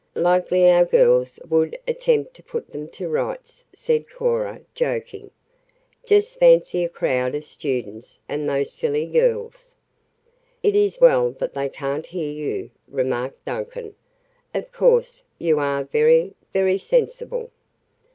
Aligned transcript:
"Likely 0.15 0.67
our 0.67 0.83
girls 0.83 1.37
would 1.47 1.77
attempt 1.87 2.33
to 2.33 2.41
put 2.41 2.71
them 2.71 2.87
to 2.87 3.07
rights," 3.07 3.63
said 3.71 4.09
Cora, 4.09 4.61
joking. 4.73 5.29
"Just 6.07 6.39
fancy 6.39 6.83
a 6.83 6.89
crowd 6.89 7.35
of 7.35 7.45
students, 7.45 8.19
and 8.27 8.49
those 8.49 8.71
silly 8.73 9.05
girls." 9.05 9.75
"It 10.63 10.73
is 10.73 10.99
well 10.99 11.29
that 11.33 11.53
they 11.53 11.69
can't 11.69 12.07
hear 12.07 12.31
you," 12.31 12.71
remarked 12.87 13.45
Duncan. 13.45 13.93
"Of 14.55 14.71
course, 14.71 15.23
you 15.37 15.59
are 15.59 15.83
very 15.83 16.33
very 16.51 16.79
sensible." 16.79 17.51